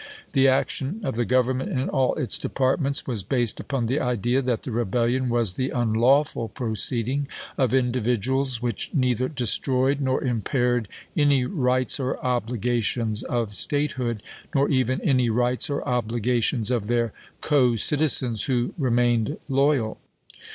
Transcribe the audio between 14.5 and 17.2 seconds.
nor even any rights or obligations of their